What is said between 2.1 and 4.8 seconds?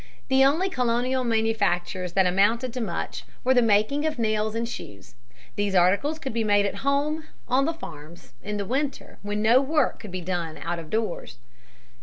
that amounted to much were the making of nails and